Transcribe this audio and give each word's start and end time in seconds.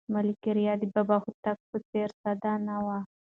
ملکیار 0.13 0.77
د 0.81 0.83
بابا 0.93 1.17
هوتک 1.23 1.57
په 1.69 1.77
څېر 1.89 2.09
ساده 2.21 2.53
نه 2.67 2.75
و. 2.85 2.87